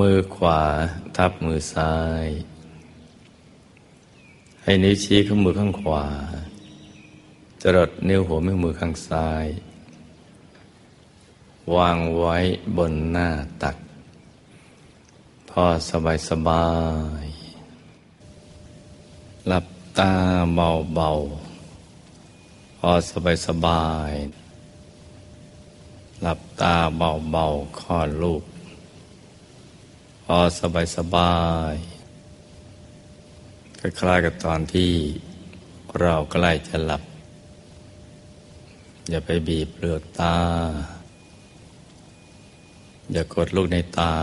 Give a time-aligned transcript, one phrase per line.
[0.00, 0.62] มือขวา
[1.16, 2.26] ทับมือซ้าย
[4.62, 6.06] ให้นิ้วชี้ข้างมือข้างขวา
[7.62, 9.46] จรดนิ้วหัวแม่มือข้างซ้าย
[11.74, 12.36] วางไว้
[12.76, 13.28] บนหน้า
[13.62, 13.76] ตัก
[15.48, 16.68] พอสบายสบา
[17.22, 17.24] ย
[19.48, 19.66] หลับ
[19.98, 20.12] ตา
[20.54, 21.10] เบาเบา
[22.78, 24.12] พอสบายสบาย
[26.22, 27.44] หลับตาเบาเบา
[27.80, 28.42] คลอดลูก
[30.38, 31.36] อสบายสบา
[31.72, 31.74] ย
[33.78, 34.92] คล้ายๆกับตอนที่
[36.00, 37.02] เราใกล้จะหลับ
[39.10, 40.36] อย่าไปบีบเปลือกตา
[43.12, 44.14] อย่ากดลูกในตา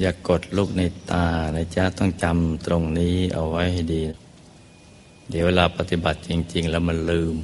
[0.00, 1.24] อย่ากดลูกในตา
[1.56, 4.02] นะจ๊ะต้องจำตรงนี้เอาไว้ให้ดี
[5.30, 7.36] เดี๋ยวเวลาปฏิบัติจริง ๆ แล้วมันลืม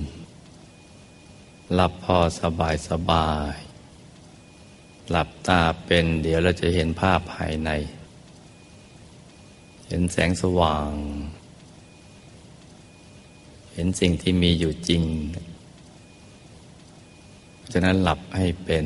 [1.75, 3.70] หลับพอสบายสบาย
[5.11, 7.71] หลับตาเป็นเดี๋ยวเราจะเห็นภาพภายใน
[9.87, 10.93] เห็นแสงสว่าง
[13.73, 15.05] เห็นสิ่งที่มีอยู่จริง
[17.73, 18.85] ฉะนั้นหลับให้เป็น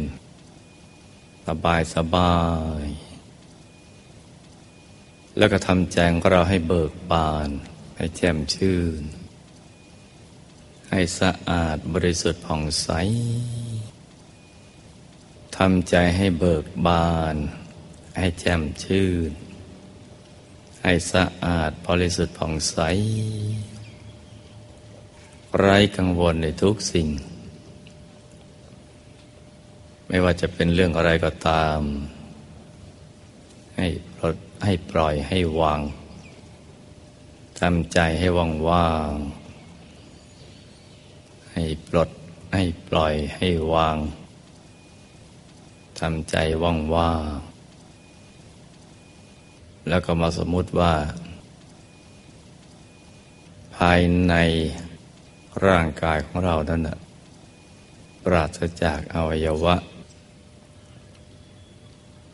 [1.47, 2.37] สบายสบา
[2.83, 2.85] ย
[5.39, 7.49] แล้วก็ทำแจงของเราให้เบิกบาน
[7.97, 9.03] ให้แจ่มชื่น
[10.91, 12.89] ให้สะอาดบริสุทธิ์ผ่องใส
[15.57, 17.37] ทำใจให้เบิกบาน
[18.19, 19.31] ให้แจ่มชื่น
[20.83, 22.77] ให้สะอาดบริสุทธิ์ผ่องใส
[25.59, 27.09] ไร้กังวลในทุกสิ่ง
[30.09, 31.81] ไม่ว่าจะเป็นเรื่องอะไรก็ตาม
[33.77, 33.87] ให้
[34.17, 35.81] ปลดให้ปล่อยให้วาง
[37.61, 39.13] ทำใจให้ว่างว่าง
[41.53, 42.11] ให้ปลด
[42.55, 43.97] ให้ปล่อยให้วาง
[46.01, 47.11] ทำใจว่างว่า
[49.89, 50.93] แล้วก็มาสมมุติว่า
[53.77, 54.35] ภายใน
[55.67, 56.99] ร่างกายของเรานั้นนะ
[58.25, 59.77] ปราศจากอวัยวะ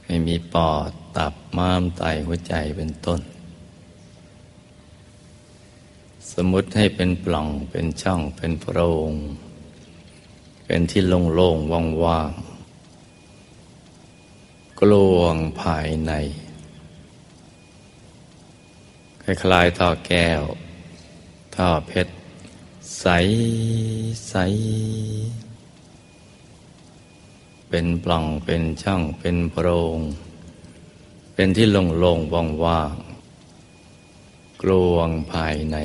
[0.04, 3.20] ให้มีปอด ตับ ม้าม ไต หัวใจเป็นต้น
[6.32, 8.78] สมมติให้เป็นปล่อง เป็นช่อง เป็นโพร
[9.10, 9.12] ง
[10.64, 11.72] เป็นที่โล่งๆ
[12.04, 12.49] ว่างๆ
[14.84, 16.12] กลวงภายใน
[19.22, 20.42] คล้ายๆท่อแก้ว
[21.56, 22.14] ท่อเพชร
[23.00, 23.06] ใส
[24.28, 24.34] ใส
[27.68, 29.98] เป็นปล่องเป็นช่องเป็นโพรง
[31.34, 35.76] เป็นที่โล่งๆว่างๆกลวงภายใน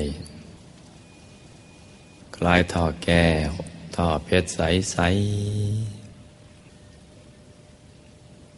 [2.36, 3.50] คล้ายท่อแก้ว
[3.96, 4.60] ท่อเพชรใส
[4.92, 4.98] ใส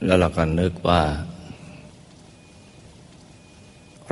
[0.05, 1.03] แล้วเราก็นึกว่า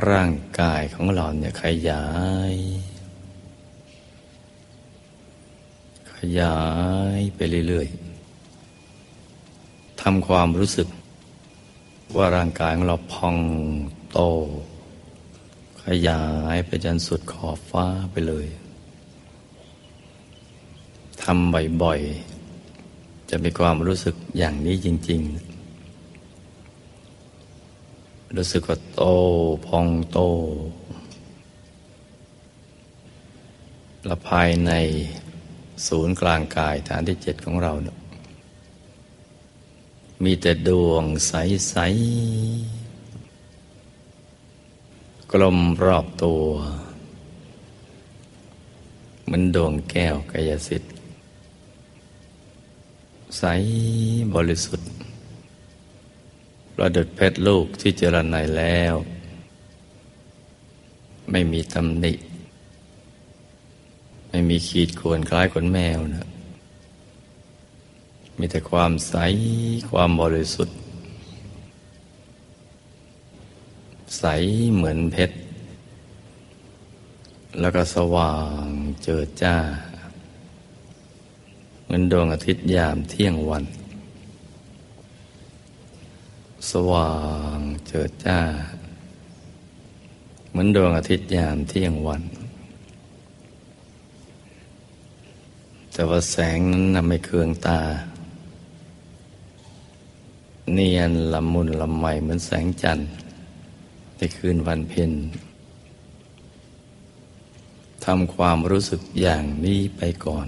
[0.09, 0.31] ร่าง
[0.61, 2.05] กายของเราเนี่ยขยา
[2.53, 2.55] ย
[6.13, 6.59] ขยา
[7.17, 10.87] ยไปเรื่อยๆทำความรู้สึก
[12.15, 13.37] ว่าร่างกายของเราพอง
[14.11, 14.19] โต
[15.85, 16.23] ขยา
[16.55, 18.47] ยไปจนสุดขอบฟ้าไปเลย
[21.23, 21.53] ทำ
[21.83, 25.56] บ่อยๆ จะมีความรู้สึกอย่างนี้จริง ๆ
[28.35, 29.03] รู้สึกว่าโต
[29.65, 30.19] พองโต
[34.05, 34.71] และภายใน
[35.87, 37.97] ศูนย์กลางกายฐานที่เจ็ดของเราเนี่ย
[40.23, 41.33] มีแต่ดวงใส
[41.79, 41.81] ๆ
[45.31, 46.41] กลมรอบตัว
[49.25, 50.91] เหมือนดวงแก้วกายสิทธิ์
[53.37, 53.43] ใส
[54.33, 54.87] บริสุทธิ์
[56.79, 58.95] ประดุดเพชรลูกที่เจริญในแล้ว
[61.31, 62.13] ไม่มีตำหนิ
[64.29, 66.27] ไม่มีขีดข่วนคล้ายขนแมวนะ
[68.37, 69.15] มีแต่ความใส
[69.91, 70.77] ความบริสุทธิ์
[74.19, 74.25] ใส
[74.73, 75.37] เหมือนเพชร
[77.59, 78.65] แล้วก็สว่าง
[79.03, 79.55] เจิดจ้า
[81.83, 83.65] เหมือนดวงอาทิตย์ยามเที่ยงวัน
[86.71, 87.13] สว่า
[87.57, 88.39] งเจิดจ้า
[90.49, 92.23] เหมือนดวงอาทิตย์ยามเที่ยงวัน
[95.93, 97.81] แต่ว่าแสงนั้นนำไม่เคืองตา
[100.73, 103.09] เนียนละมุนละไมเหมือนแสงจันทร์
[104.17, 105.11] ในคืนวันเพ็ญ
[108.05, 110.47] ทำความรู้สึกอย่างนี้ไปก่อน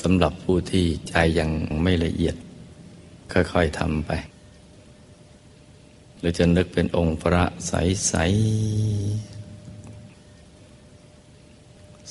[0.00, 1.50] สำหรับผู้ที่ใจยัง
[1.82, 2.36] ไม่ละเอียด
[3.32, 4.10] ค่อยๆทำไป
[6.18, 7.72] หรือจะนึกเป็นองค์พระใส
[8.08, 8.14] ใส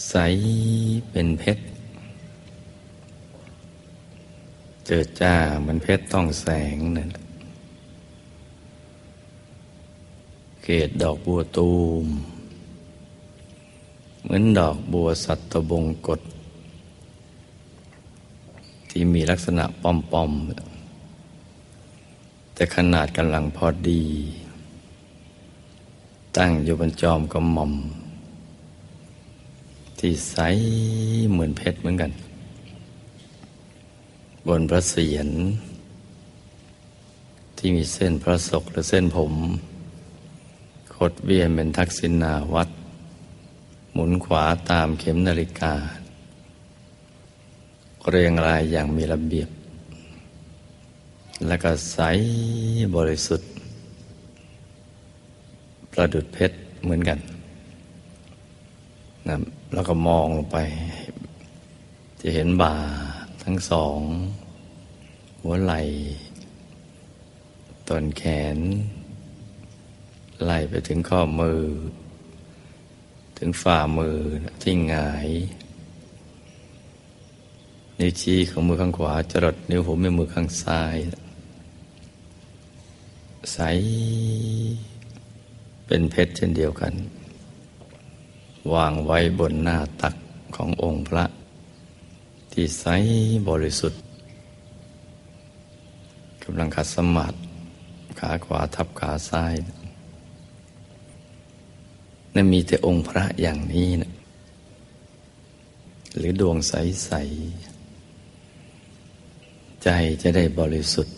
[0.10, 0.16] ใส
[1.10, 1.64] เป็นเพชร
[4.86, 7.10] เจิดจ้าเหมือนเพชรต้องแสงนั่น
[10.64, 11.72] เกตดอกบัวตู
[12.04, 12.06] ม
[14.24, 16.22] เหมือนดอกบัวสัตบงกฎ
[18.90, 19.86] ที่มีลักษณะป
[20.22, 20.75] อมๆ
[22.56, 24.04] แต่ขนาดกำลังพอดี
[26.38, 27.74] ตั้งอยู่บนจอมกระหม่อม
[30.00, 30.38] ที่ใส
[31.32, 32.12] เหมือนเพชรเหมือนกัน
[34.48, 35.28] บนพระเศียร
[37.58, 39.34] ที่มีเส้นพระศกหรือเส้นผม
[40.96, 42.70] ขดเวียนเป็นทักษิณาวัด
[43.94, 45.74] หมุนขวาตามเข็มนาฬิกา
[48.10, 49.50] เรียงรายอย่างมีระเบียบ
[51.48, 52.00] และก็ใส
[52.96, 53.50] บริสุทธิ์
[55.92, 57.20] ประดุดเพชรเหมือนกัน
[59.28, 59.36] นะ
[59.74, 60.58] แล้วก็มองลงไป
[62.22, 62.76] จะเห็นบ่า
[63.44, 64.00] ทั้งสอง
[65.42, 65.82] หัวไหล่
[67.88, 68.24] ต้นแข
[68.56, 68.58] น
[70.46, 71.62] ไล่ไปถึงข้อมือ
[73.38, 74.18] ถึงฝ่ามือ
[74.62, 75.30] ที่หงาย
[78.00, 80.98] นิ้วชี้ของมือข้างขวาจรดนิ้วหัวแม่มือข้างซ้าย
[83.54, 83.60] ใส
[85.88, 86.94] เป็นเพชรเช่นเดียวกัน
[88.74, 90.16] วางไว้บนหน้าตัก
[90.56, 91.26] ขององค์พระ
[92.52, 92.86] ที่ใส
[93.50, 94.02] บริสุทธิ์
[96.44, 97.38] กำลังขัดสมาธิ
[98.20, 99.56] ขาขวาทับขาซ้าย
[102.36, 104.12] นั่นมีแต่องค์พระอย่างนี้นะ
[106.18, 107.12] หรือดวงใส
[108.28, 109.90] ๆ ใจ
[110.22, 111.16] จะได้บริสุทธิ์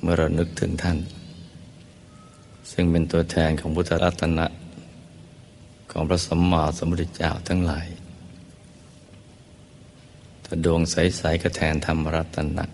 [0.00, 0.98] เมื่อเรานึกถึงท่าน
[2.70, 4.46] ซึ่งเป็นตัวแทนของพุทธรัตนะ
[5.90, 7.86] ของพระสัมมาสัมพุทธเจ้าทั้งหลาย
[10.44, 12.64] ถ้าดวงใส ๆ ก็แทนธรรมรัตนะ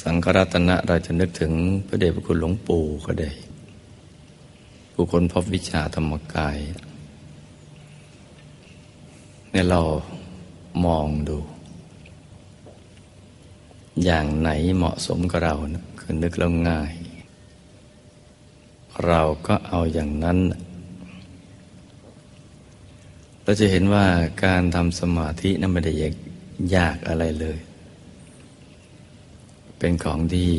[0.00, 1.52] สังฆรัตนะเราจะนึกถึง
[1.86, 3.30] พระเดชพระคุณหลวงปู่ก็ได้
[4.92, 6.58] ผู้คนพบวิชาธรรมกาย
[9.50, 9.80] เนี่ยเรา
[10.84, 11.38] มองดู
[14.04, 16.92] อย่างไหนเหมาะสมกับเรานะคือนึกแล้วง่าย
[19.04, 20.38] เราก็เอาอย่างนั้น
[23.42, 24.06] เราจะเห็นว่า
[24.44, 25.92] การทำสมาธินั้นไม่ได้
[26.76, 27.58] ยากอะไรเลย
[29.78, 30.52] เป็นของที่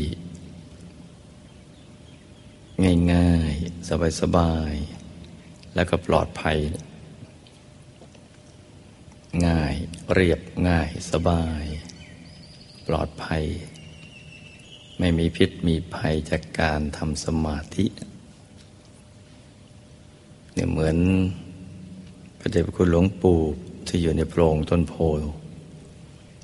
[3.14, 3.90] ง่ายๆ
[4.22, 6.58] สบายๆ แล้วก็ปลอดภัย
[9.48, 9.74] ง่าย
[10.14, 11.64] เรียบง่ายสบาย
[12.88, 13.44] ปลอดภัย
[15.00, 17.86] ไม่มีพิษมีภัยจากการทำสมาธิ
[20.58, 20.98] เนี่ยเหมือน
[22.40, 23.40] พระเดชพระคุณหลวงปู่
[23.88, 24.94] ที่อยู่ในโพรงต้นโพ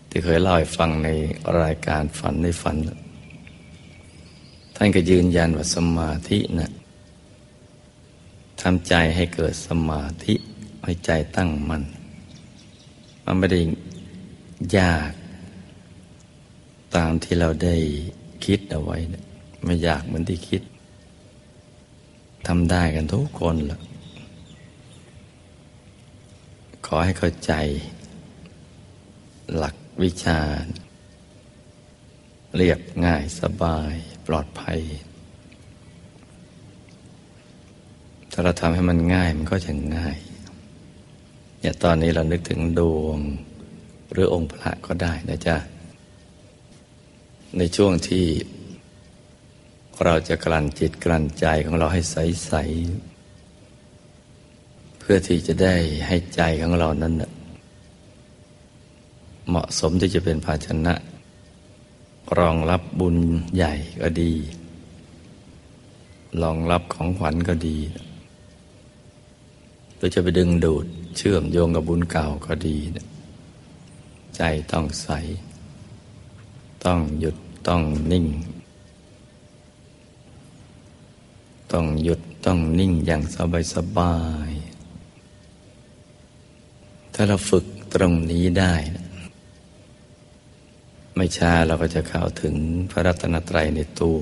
[0.09, 1.09] ที่เคยเล่าให้ฟังใน
[1.61, 2.75] รายการฝันในฝัน
[4.75, 6.71] ท่านก็ยืนยันว่าสมาธินะ่ะ
[8.61, 10.33] ทำใจให้เกิดสมาธิ
[10.83, 11.83] ให้ใจตั้งมัน่น
[13.23, 13.61] มันไม่ได้
[14.77, 15.11] ยาก
[16.95, 17.75] ตามที่เราได้
[18.45, 19.23] คิดเอาไว้นี่ย
[19.65, 20.61] ไม่ยากเหมือนที่คิด
[22.47, 23.79] ทำได้กันทุกคนละ
[26.85, 27.53] ขอให้เข้าใจ
[29.55, 30.39] หลักวิชา
[32.55, 33.93] เรียบง่ายสบาย
[34.27, 34.79] ปลอดภัย
[38.31, 40.17] ถ้าเราทำให้มันง่ายมันก็จะง่าย
[41.59, 43.19] เนี่ยตอนนี้เรานึกถึงดวง
[44.11, 45.57] หรือองค์พระก็ได้นะจ๊ะ
[47.57, 48.25] ในช่วงที่
[50.03, 53.12] เราจะกลั่นจิตกลั่นใจของเราให้ใสๆ
[55.05, 55.75] เพื่อที่จะได้
[56.07, 57.13] ให้ใจของเรานั้น
[59.47, 60.93] เหมาะสมที่จะเป็นภาชนะ
[62.37, 63.17] รองรับบุญ
[63.55, 64.33] ใหญ่ก็ดี
[66.41, 67.77] รองรับของขวัญก็ดี
[69.95, 70.85] หรือจะไปดึงดูด
[71.17, 72.77] เชื่อมโยงกับบุญเก่าก็ดี
[74.35, 74.41] ใจ
[74.71, 75.09] ต้องใส
[76.85, 77.35] ต้องหยุด
[77.67, 77.81] ต้อง
[78.11, 78.25] นิ่ง
[81.71, 84.15] ต้องหยุดต้องนิ่งอย่างสบายสบา
[84.49, 84.52] ย
[87.13, 88.73] ถ้าเราฝึกตรงนี้ได้
[91.15, 92.55] ไม่ช้าเราก็จะเข้าถึง
[92.91, 94.19] พระรัตนตรัยในตัว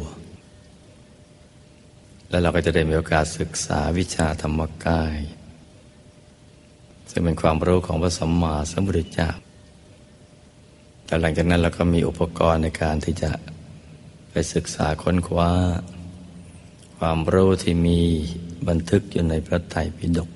[2.30, 5.18] แล้วเราก็จะได้มีโอกาสศึกษาวิชาธรรมกาย
[7.10, 9.30] ซึ่งเป็นความรู้ของพระสัมมาสัมพุทธเจ้า
[11.06, 13.32] แล้วหลังจากนั้นเราก็มีอุปกรณ์ในการที่จะ
[14.32, 15.52] ไปศึกษาค้นคว้า
[16.98, 18.00] ความรู้ที่มี
[18.68, 20.30] บันทึกอยู่ในพระไตรปิฎก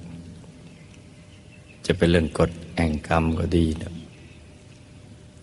[1.86, 3.94] จะเป็นเรื่องกฎแห่งกรรมก็ดีนะ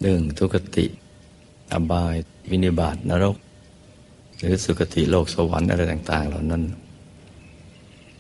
[0.01, 0.87] เรื่องทุกติ
[1.73, 2.15] อบาย
[2.51, 3.37] วินิบาตนรก
[4.39, 6.63] หรือสุคติโลกสวรรค์อะไรต่าง ๆ เหล่านั้น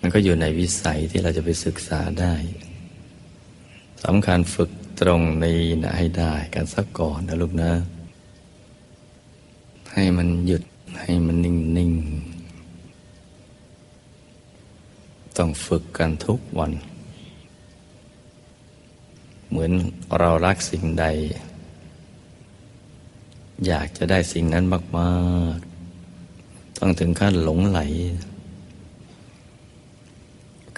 [0.01, 2.35] มันก็อยู่ในวิสัยที่เราจะไปศึกษาได้
[4.05, 7.73] สำคัญฝึกตรงนี้นะให้ได้กันสักก่อนนะลูกนะ
[9.93, 10.63] ให้มันหยุด
[11.01, 11.93] ให้มันนิ่งนิ่ง
[15.37, 16.73] ต้องฝึกกันทุกวัน
[19.53, 19.73] เหมือน
[20.19, 21.07] เรารักสิ่งใด
[23.67, 24.65] อยากจะได้สิ่งนั้น
[24.99, 25.13] มา
[25.57, 27.81] กๆ ต้องถึงขั้นหลงไหล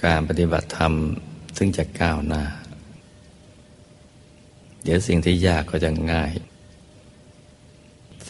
[0.05, 0.93] การปฏิบัติธรรม
[1.57, 2.43] ซึ่งจะก้าวหน้า
[4.83, 6.33] เดี๋ยวสิ่งที่ยากก็จะง่าย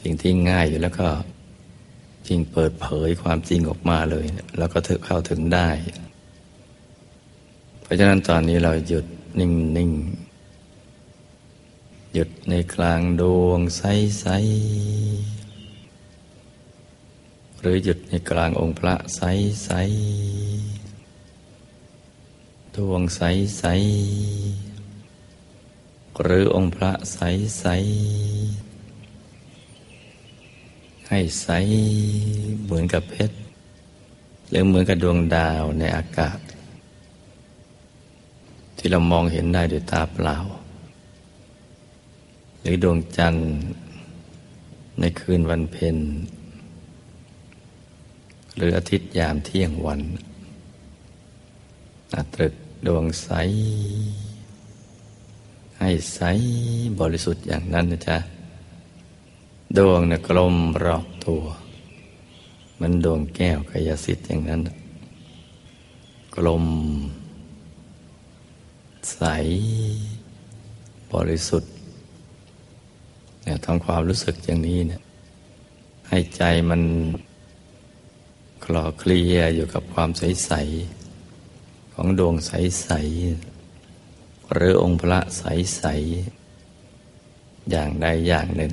[0.01, 1.09] สิ่งที่ง่ายอยู่แล้วก็
[2.27, 4.27] จริงเปิดเผยความจริงออกมาเลย
[4.59, 5.69] แล้วก็ถึงเข้าถึงได้
[7.83, 9.05] เพราะฉะนั้นตอนนี้เราหยุด
[9.41, 9.91] นิ่งนิ่ง
[12.17, 13.83] หยุดในกลางดวงใส
[14.21, 14.27] ใส
[17.61, 19.21] หรือหยุดในกลางองค์พระใส
[19.65, 19.71] ใส
[22.77, 23.21] ดวงใส
[23.59, 23.65] ใส
[26.23, 27.19] หรือองค์พระใส
[27.59, 27.67] ใส
[31.09, 31.49] ให้ใส
[32.65, 33.37] เหมือนกับเพชร
[34.51, 36.39] หรือเหมือนกับดวงดาวในอากาศ
[38.77, 40.39] ที่เรามองเห็นได้ด้วยตาเปล่า
[42.65, 43.49] หรือดวงจันทร์
[45.01, 45.97] ในคืนวันเพ็ญ
[48.57, 50.01] หรืออาทิตย์ยามเที่ยงวัน
[52.35, 52.55] ตรึก
[52.87, 53.31] ดวงใส
[55.79, 56.21] ให้ใส
[57.01, 58.17] บริสุทธิ์อย่างนั้นนะจ๊ะ
[59.77, 61.43] ดวงนี่ยกลมรอบตัว
[62.81, 64.61] มันดวงแก้วกายสิทธิ์อย่างนั้น
[66.35, 66.65] กลม
[69.13, 69.23] ใส
[71.13, 71.74] บริสุทธิ์
[73.45, 75.03] เนี่ยทำความรู้สึกอย่างนี้เนี่ย
[76.09, 76.83] ให้ใจมัน
[78.65, 80.53] คลอเคลียอยู่กับความใส
[81.25, 82.91] ๆ ของดวงใส
[83.73, 85.85] ๆ หรือองค์พระใส
[86.53, 88.73] ๆ อย่างใดอย่างหนึ่ง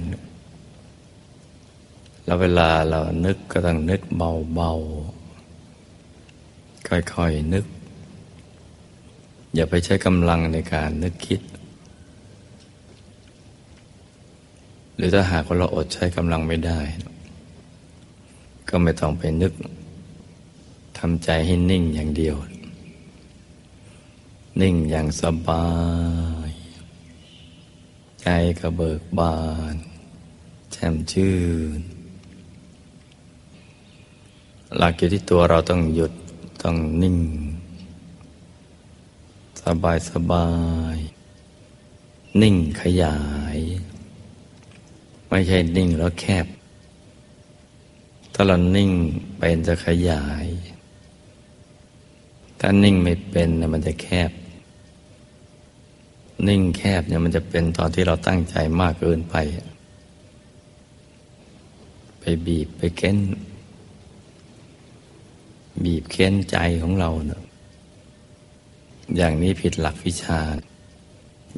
[2.26, 4.72] แล้วเวลาเรานึกก็ต้องนึกเบา
[5.58, 7.66] ๆ ค่อย ๆ นึก
[9.56, 11.42] อย่าไปใช้กำลังในการนึกคิด
[14.96, 16.80] หรือถ้าหากว่าเราอดใช้กำลังไม่ได้
[18.70, 19.54] ก็ไม่ต้องไปนึก
[20.98, 22.36] ทำใจให้นิ่งอย่างเดียว
[24.62, 25.68] นิ่งอย่างสบา
[26.50, 26.52] ย
[28.22, 28.28] ใจ
[28.60, 29.38] ก็เบิกบา
[29.74, 29.76] น
[30.72, 31.36] แช่มชื่
[31.80, 31.82] น
[34.78, 36.14] หลักอยู่ที่ตัวเราต้องหยุด
[36.64, 37.18] ต้องนิ่ง
[39.64, 40.48] สบายสบา
[40.96, 40.98] ย
[42.42, 43.18] นิ่งขยา
[43.56, 43.58] ย
[45.32, 46.46] ไม่ใช่นิ่งแล้วแคบ
[48.34, 48.92] ถ้าเรานิ่ง
[49.38, 50.46] เป็นจะขยาย
[52.60, 54.32] ถ้านิ่งไม่เป็นนมันจะแคบ
[56.48, 59.36] นิ่งแคบเนี่ยมันจะเป็นตอนที่เราตั้งใจมากเกินไป
[62.20, 63.18] ไปบีบไปเค้น
[65.84, 67.44] บีบเค้นใจของเราเนะ
[69.18, 70.40] อย่างนี้ผิดหลักวิชา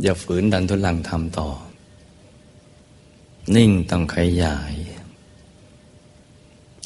[0.01, 1.49] อย่าฝืนดันทุลังทำต่อ
[3.55, 4.73] นิ่งต้องขยาย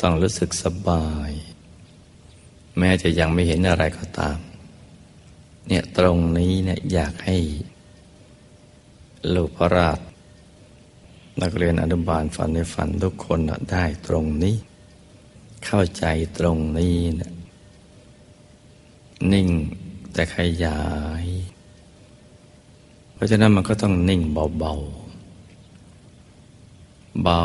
[0.01, 1.31] ต้องรู้สึกสบาย
[2.77, 4.37] แม้จะยังไม่เห็นอะไรก็ตาม
[5.67, 7.37] เนี่ยตรงนี้เนี่ยอยากให้
[9.33, 9.99] ลูกพระราช
[11.41, 13.39] นักเรียนอนุบาลฝันในฝันทุกคน
[13.71, 14.55] ได้ตรงนี้
[15.65, 16.05] เข้าใจ
[16.39, 17.33] ตรงนี้นะ
[19.31, 19.47] นิ่ง
[20.13, 20.81] แต่ขยา
[21.23, 21.25] ย
[23.13, 24.21] เพราะฉะนั้นมันก็ต้องนิ่ง
[24.59, 25.06] เบาๆ
[27.23, 27.43] เบา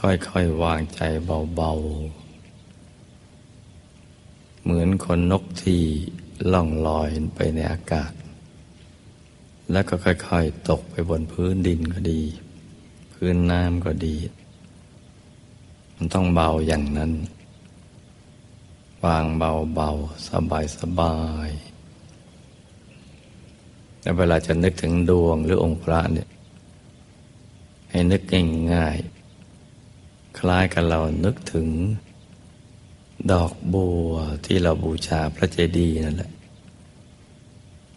[0.00, 1.00] ค่อยๆวางใจ
[1.56, 2.24] เบา ๆ
[4.62, 5.82] เหมือนคนนกที่
[6.52, 8.12] ล่องลอยไปในอากาศ
[9.70, 12.22] แล้วก็ค่อยๆ ตกไปบนพื้นดินก็ดี
[13.12, 14.16] พื้นน้ำก็ดี
[15.96, 17.12] มันต้องเบาอย่างนั้น
[19.04, 19.90] วางเบาเบา
[20.28, 21.16] สบายสบา
[21.48, 21.50] ย
[24.00, 26.28] แล้วเวลาจะนึกถึงดวงหรือองค์พระเนี่ย
[27.94, 28.22] ให้นึก
[28.72, 31.68] ง่ายๆคล้ายกับเรานึกถึง
[33.32, 34.10] ดอกบัว
[34.46, 36.32] ที่เราบูชาพระเจดีย์นั่นแหละ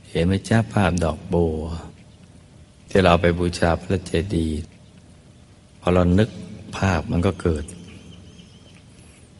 [0.09, 1.59] เห็นไหมจ้าภาพดอกบัว
[2.89, 4.57] ที่เราไปบูชาพระเจดีย์
[5.79, 6.29] พอเรานึก
[6.77, 7.65] ภาพมันก็เกิด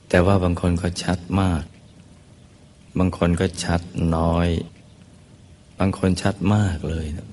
[0.09, 1.63] แต่ว่าบางคนก็ชัดมาก
[2.97, 3.81] บางคนก็ชัด
[4.15, 4.47] น้อย
[5.79, 7.27] บางคนชัดมากเลยนะ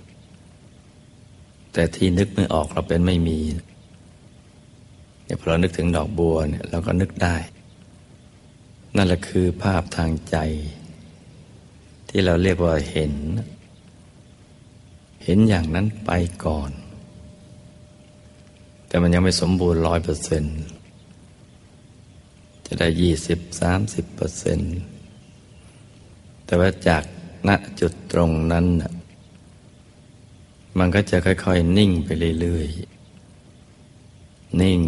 [1.75, 3.39] แต่ที่นึกไม่ออกเราเป็นไม่มี
[5.25, 7.37] เนี่ยพอเรานึกถึงดอกบัวเนี่ยเราก็นึกได้
[8.97, 10.37] นั่นแหละคือภาพทางใจ
[12.09, 13.13] ที่เราเรียกว่าเห็น
[15.25, 16.11] เห็นอย่างนั้นไป
[16.45, 16.71] ก่อน
[18.87, 20.59] แต่มันยังไม่สมบูรณ์ร้อยเปอร์เซ็นต์
[22.67, 24.77] จะได้ยี่สิบสามสิบเปอร์เซ็นต์
[26.45, 27.05] แต่ว่าจาก
[27.49, 27.51] ณ
[27.81, 28.67] จุดตรงนั้น
[30.79, 32.09] มันก็จะค่อยๆ นิ่งไป
[32.41, 34.81] เรื่อยๆ นิ่ง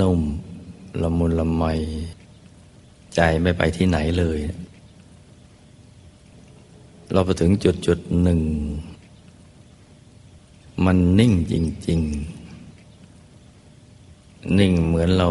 [0.00, 0.20] นุ่ม
[1.02, 1.64] ละมุนละไม
[3.14, 4.38] ใจไม่ไปที่ไหนเลย
[7.12, 8.40] เราไปถึงจุดจุดหนึ่ง
[10.84, 11.54] มันนิ่งจ
[11.88, 12.38] ริง ๆ
[14.58, 15.28] นิ่งเหมือนเรา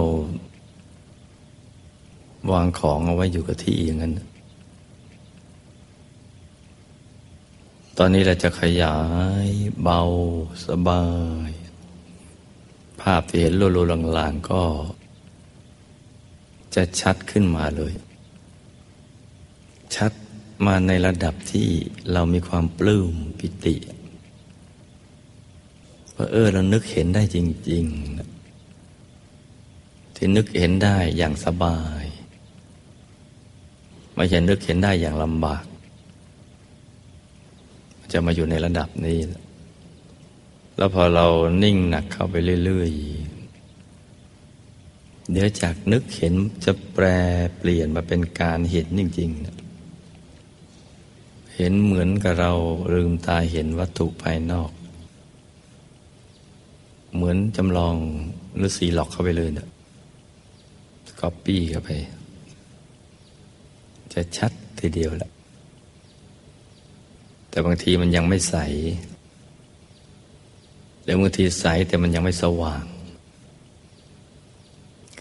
[2.52, 4.14] วางของเอาไว้อยู่กับที่อย่างนั้น
[8.02, 8.98] ตอนนี้เราจะขยา
[9.46, 9.48] ย
[9.82, 10.02] เบา
[10.66, 11.06] สบา
[11.50, 11.52] ย
[13.02, 14.64] ภาพที่เห็นโลๆลางๆก็
[16.76, 17.94] จะชัดขึ้นมาเลย
[19.96, 20.12] ชัด
[20.66, 21.68] มาในระดับที่
[22.12, 23.76] เรามีความปลื้มปิติ
[26.16, 27.38] ว่าเออเรานึกเห็นได้จ
[27.70, 32.04] ริงๆที่นึกเห็นได้อย่างสบาย
[34.16, 35.66] ไม่ใช่นึกเห็นได้อย่างลำบาก
[38.12, 39.20] จะมาอยู่ในระดับนี้
[40.78, 41.26] แล้วพอเรา
[41.64, 43.02] นิ่งหนักเข้าไปเรื่อยๆ
[45.32, 46.34] เดี๋ยวจากนึกเห็น
[46.66, 47.06] จะแปร
[47.58, 49.38] เปลี่ยนมาเป็นการเห็นจริงๆ
[51.56, 52.52] เห็นเหมือนกับเรา
[52.94, 54.72] ลืมตาเห็นวัตถุภายนอก
[57.16, 57.96] เหมือนจำลอง
[58.56, 59.68] หรือสีหลอกเข้าไปเลยเนี่ย
[61.20, 61.90] ก๊อปปี้เข้าไป
[64.14, 65.32] จะชัดทีเดียวแหละ
[67.58, 68.56] แต่บางทีมันยังไม่ใส
[71.04, 72.84] หรือบางทีใสแต่มันยังไม่สว่าง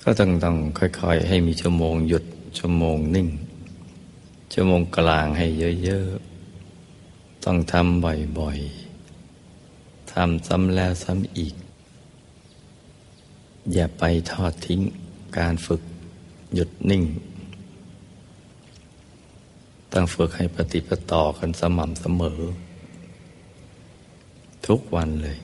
[0.02, 2.24] ก็ต้องต้องค่อยๆ ให้มีชั่วโมงหยุด
[2.58, 3.28] ชั่วโมงนิ่ง
[4.52, 5.46] ชั่วโมงกลางให้
[5.84, 8.04] เยอะๆ ต้องทำ
[8.38, 11.54] บ่อยๆทำซ้ำแล้วซ้ำอีก
[13.72, 14.80] อย่าไปทอดทิ้ง
[15.38, 15.82] การฝึก
[16.54, 17.04] หยุดนิ่ง
[19.96, 22.40] ต้องฝึกให้ปฏิปต่อกันสม่ำเสมอ
[24.66, 25.38] ทุกวันเลย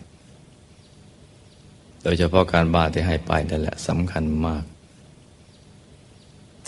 [2.03, 4.65] โดยเฉพาะการบาที่ให้ไปนั่นแหละสำคัญมาก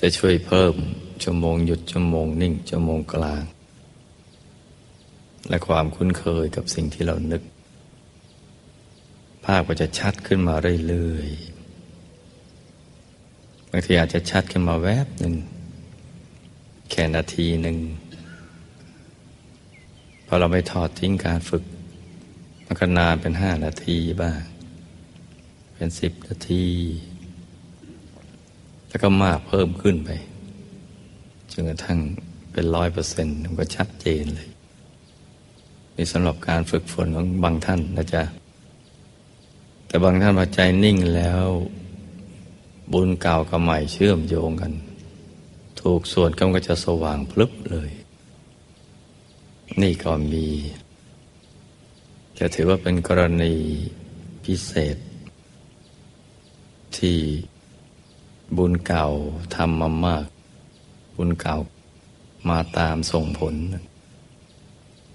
[0.01, 0.75] จะช่วยเพิ่ม
[1.23, 3.45] ชั่วโมงหยุดชั่วโมงนิ่งชั่วโมงกลาง
[5.49, 7.43] และความคุ้นเคยกับสิ่งที่เรานึก
[9.45, 10.55] ภาพก็จะชัดขึ้นมา
[10.89, 15.37] เรื่อยๆบางทีอาจจะชัดขึ้นมาแวบหนึ่ง
[16.91, 17.77] แค่นาทีหนึ่ง
[20.27, 21.65] พอเราไม่ทอดทิ้งการฝึก
[22.65, 24.39] มันก็นานเป็นห้านาทีบ้าง
[25.75, 26.67] เป็นสิบนาที
[28.89, 30.11] แล้วก็มากเพิ่มขึ้นไป
[31.53, 31.99] จนกระทั่ง
[32.53, 34.49] เป็นร้อยเปอร์เซ็นต์มันก็ชัดเจนเลย
[35.97, 38.23] นี่สำหรับการฝึกฝนของบางท่านนะจ๊ะ
[39.87, 41.45] แต่บางท่านพอใจนิ่งแล้ว
[42.93, 44.73] บุญเก่ากับใหม่เชื่อมโยงกัน
[45.89, 47.91] ถูกส่วนก็จะสว่างพลึบเลย
[49.83, 50.47] นี่ก็มี
[52.39, 53.55] จะถือว่าเป็นกรณี
[54.45, 54.97] พิเศษ
[56.97, 57.19] ที่
[58.57, 59.07] บุญเก่า
[59.55, 60.27] ทำมามาก
[61.17, 61.57] บุญเก่า
[62.51, 63.55] มาตามส่งผล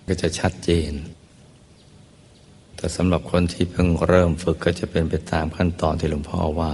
[0.08, 0.92] ก็จะชัดเจน
[2.76, 6.72] แต่สำหรับคนที่เพิ่งเริ่มฝึกก็จะเป็นไปตามขั้นตอนที่หลวงพ่อว่า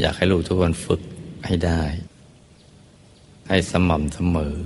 [0.00, 1.02] อยากให้ลูกทุกคนฝึก
[1.46, 1.82] ให้ได้
[3.48, 4.56] ให้สม่ำเสมอ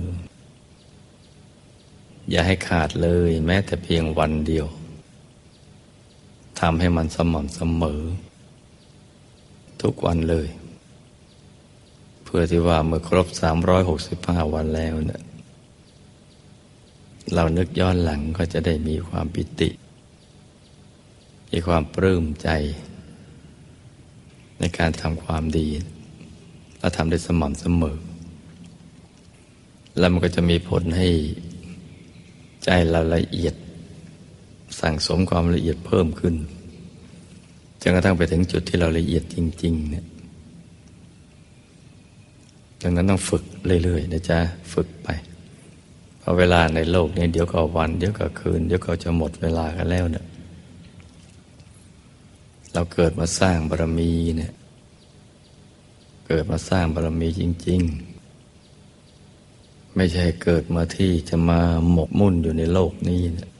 [2.29, 4.67] อย่าให้ขาดเลยแม้แต่เพียงวันเดียว
[6.59, 8.01] ทำให้มันสม่ำเสมอ
[9.81, 10.47] ทุกวันเลย
[12.23, 13.27] เพื่อที่ว่าเมื่อครบ
[13.89, 15.21] 365 วันแล้วเนี่ย
[17.33, 19.69] เรานึกย้อนหลังก็จะได้มีความปิติ
[21.51, 22.49] มีความปลื้มใจ
[24.59, 25.67] ในการทำความดี
[26.79, 27.97] และทำได้สม่ำเสมอ
[29.97, 31.07] แล้วมันก็จะมีผลให้
[32.63, 33.55] ใจเราละเอียด
[34.79, 36.35] สั่งสมความละเอียดเพิ่มขึ้น
[37.81, 40.05] จนกระทั่งไปถึงจุดที่เราละเอียดจริง ๆ เนี่ย
[42.81, 43.43] ดังนั้นต้องฝึก
[43.83, 44.39] เรื่อยๆนะจ๊ะ
[44.73, 45.07] ฝึกไป
[46.19, 50.25] เพราะเวลาในโลกนี้เดี๋ยวก็วัน เดี๋ยวก็คืน เดี๋ยวก็จะหมดเวลากันแล้วเนี่ย
[52.73, 54.53] เราเกิดมาสร้างบารมีเนี่ย
[56.27, 58.19] เกิดมาสร้างบารมีจริง ๆ
[59.95, 61.59] ไม่ใช่เกิดมาที่จะมา
[61.91, 63.51] หมกมุ่นอยู่ในโลกนี้นะ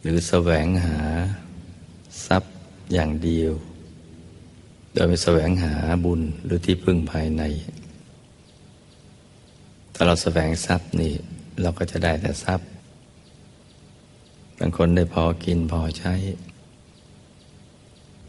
[0.00, 0.98] หรือแสวงหา
[2.26, 2.54] ทรัพย์
[2.92, 3.52] อย่างเดียว
[4.92, 7.42] โดยไม่แสวงหาบุญหรือที่พึ่งภายใน
[9.94, 11.12] ถ้าเราแสวงทรัพย์นี่
[11.62, 12.68] เราก็จะได้แต่ทรัพย์
[14.58, 16.14] บางคนได้พอกินพอใช้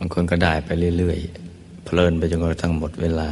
[0.03, 3.29] างคนก็ได้ไปเรื่อยๆ เพลินไปจนกระทั่งหมดเวลา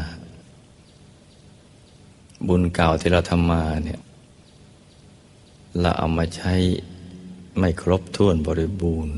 [2.48, 4.02] บุญเก่าที่เราทำมาเนี่ย
[5.82, 6.54] เราเอามาใช้
[7.58, 9.18] ไม่ครบถ้วนบริบูรณ์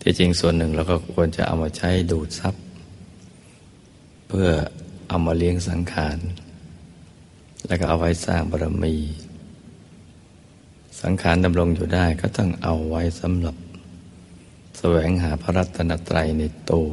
[0.00, 2.54] ที่จริงส่วนหนึ่งเราก็ควรจะเอามาใช้ดูดซับ
[4.28, 4.48] เพื่อ
[5.08, 6.18] เอามาเลี้ยงสังขาร
[7.66, 8.94] แล้วก็เอาไว้สร้างบารมี
[11.02, 13.56] สังขารดำรงอยู่ได้ก็ต้องเอาไว้สำหรับ
[14.78, 16.90] แสวงหาพระรัตนตรัยในตัว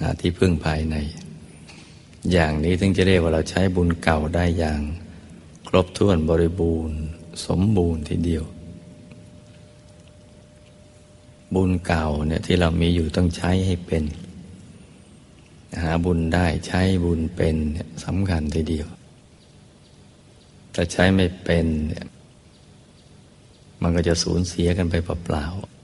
[0.00, 0.96] หาที่พึ่งภายใน
[2.32, 4.80] อย่างนี้ถึงจะเรียกว่าเราใช้บุญเก่าได้อย่าง
[5.68, 6.98] ครบถ้วนบริบูรณ์
[7.46, 8.44] สมบูรณ์ทีเดียว
[11.54, 14.04] บุญเก่าเนี่ยที่เรามีอยู่ต้องใช้ให้เป็น
[15.82, 18.88] หาบุญได้ใช้บุญเป็นเนี่ยสำคัญทีเดียว
[20.72, 22.06] แต่ใช้ไม่เป็นเนี่ย
[23.82, 25.77] มันก็จะสูญเสียกันไปเปล่าๆ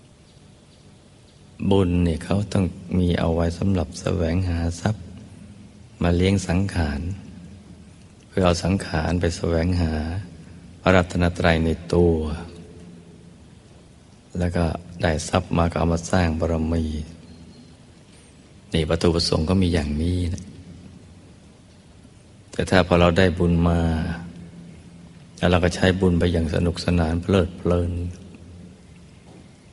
[1.71, 2.65] บุญเนี่ยเขาต้อง
[2.99, 5.05] มีเอาไว้สำหรับแสวงหาทรัพย์
[6.03, 7.01] มาเลี้ยงสังขาร
[8.29, 9.93] เพื่อเอาสังขารไปแสวงหา
[10.81, 12.17] พระรัตนตรัยในตัว
[14.39, 14.65] แล้วก็
[15.03, 16.85] ได้ทรัพย์มาก็เอามาสร้างบารมี
[18.75, 20.45] นี่ประตูประสงค์ก็มีอย่างนี้นะ
[22.53, 23.81] แต่ถ้าพอเราได้บุญมา
[25.39, 27.93] แล้วเราก็ใช้บุญไปอย่างสนุกสนานเพลิดเพลิน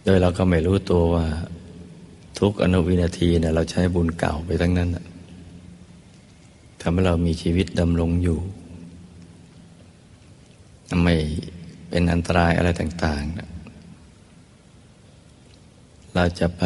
[0.03, 1.25] โดยเราก็ไม่รู้ตัวว่า
[2.41, 4.89] ทุกอนุวินาทีเนี่ยเราใช้บุญเก่าไปทั้งนั้น
[6.81, 8.39] ทำให้เรามีชีวิตดำรงอยู่
[11.03, 11.15] ไม่
[11.89, 13.51] เป็นอันตรายอะไรต่างๆ
[16.15, 16.63] เราจะไป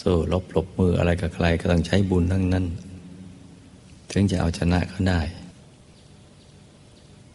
[0.00, 2.64] สู้ลบหลบมืออะไรกับใครก็ต้องใช้บุญทั้งนั้น
[4.10, 5.20] ถึงจะเอาชนะเขาได้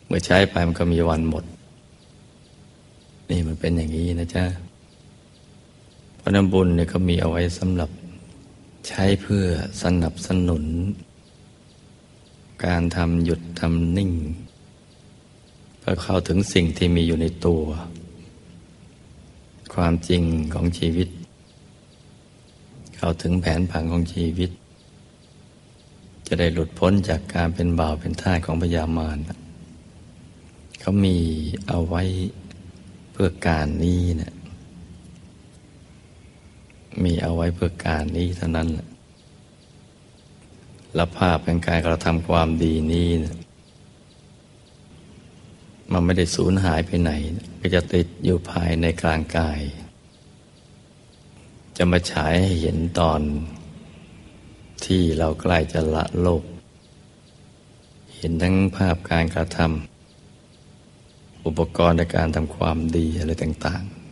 [0.05, 1.43] เมื่อใช้ไปมันก็มีวันหมด
[3.29, 4.45] นี่มันเป็นอย่างนี้นะจ๊ะ
[6.25, 7.89] พราะน้ำบุญเนี่ยเขามีเอาไว้สำหรับ
[8.87, 9.45] ใช้เพื่อ
[9.83, 10.63] สนับสนุน
[12.65, 14.11] การทำหยุดทำนิ่ง
[15.79, 17.63] เพื่อเข้าถึงสิ่งที่มีอยู่ในตัว
[19.73, 21.07] ความจริงของชีวิต
[22.95, 24.49] เข้าถึงแผนผังของชีวิต
[26.27, 29.17] จะได้หลุดพ้นจากการเป็นบ่าวเป็นท่าของพยามาร
[30.79, 31.17] เขามี
[31.67, 32.03] เอาไว้
[33.11, 34.33] เพื่อการนี้นะ
[37.03, 43.35] มีเอาไว้เพื่อการนี้เท่านั้นแหละภาพเป็นการกระทำความดีนี้นะ
[45.91, 47.11] มันไม่ได้สูญหายไปไหน
[47.61, 49.59] ก็จะติดอยู่ภายในกลางกาย
[51.77, 53.21] จะมาฉายให้เห็นตอน
[54.85, 56.43] ที่เราใกล้จะละโลก
[58.15, 64.02] เห็นทั้งภาพการกระทำอุปกรณ์ในการทำความดีอะไรต่าง ๆ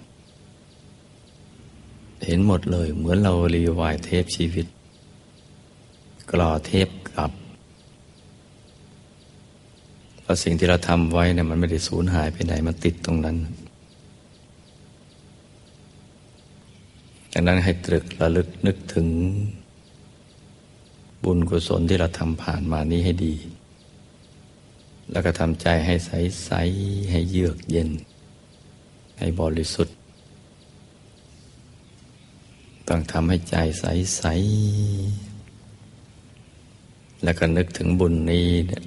[2.25, 4.65] เห็นหมดเลย เหมือนเรารีวายเทปชีวิต
[6.31, 7.31] กรอเทปกลับ
[10.21, 13.37] เพราะสิ่งที่เราทำไว้เนี่ยมันไม่ได้สูญหายไปไหน มันติดตรงนั้น
[17.33, 19.07] ดังนั้นให้ตรึกระลึกนึกถึง
[21.23, 23.35] บุญกุศลที่เราทำผ่านมานี้ให้ดี
[25.11, 26.11] แล้วก็ทำใจให้ใส
[26.45, 26.51] ใส
[27.11, 27.89] ให้เยือกเย็น
[29.17, 29.95] ให้บริสุทธิ์
[32.93, 33.85] ต้องทำให้ใจใส
[34.17, 34.23] ใส
[37.23, 38.83] แล้วก็นึกถึงบุญนี้เนี่ย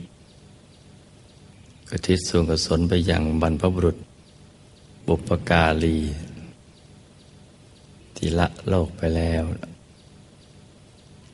[1.89, 3.97] กทิศส่วนกุศลไปยังบรรพบุรุษ
[5.07, 5.99] บุปการี
[8.17, 9.43] ที่ละโลกไปแล้ว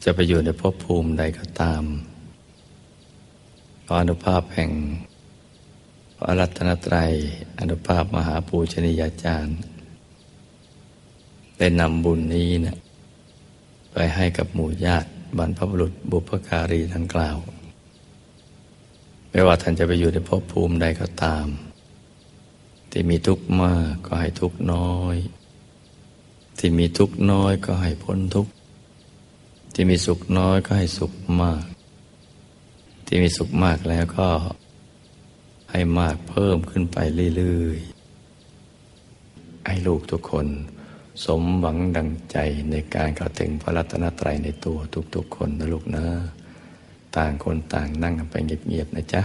[0.03, 1.83] จะไปอยู่ในภพภูมิใดก็ตาม
[3.89, 4.71] ออนุภาพแห่ง
[6.19, 7.13] พระรัตนตรัย
[7.59, 9.59] อนุภาพมหาปูชนียาจารย์
[11.61, 12.77] ได้นำบุญนี้นะ
[13.93, 17.37] ไปให้กับหมู่ญาติบรรพบุรุษบุพการีทั้งกล่าว
[19.31, 21.47] ไม่ว่าท่านจะไปอยู่ในภพภูมิใดก็ตาม
[22.91, 25.17] ที่มีทุกข์มากก็ให้ทุกข์น้อย
[26.59, 28.53] ที่มีทุกข์น้อยก็ให้พ้นทุกข์
[29.75, 31.65] ที่มีสุขน้อยก็ให้สุขมาก
[33.07, 34.29] ที่มีสุขมากแล้วก็
[35.71, 36.99] ให้มากเพิ่มขึ้นไป
[37.37, 40.47] เรื่อยๆให้ลูกทุกคน
[41.25, 42.37] สมหวังดังใจ
[42.71, 44.79] ในการเข้าถึงพระรัตนตรัยในตัว
[45.15, 46.05] ทุกๆคนนะลูกนะ
[47.17, 49.23] ต่างคนต่างนั่งกันไปเงียบๆนะจ๊ะ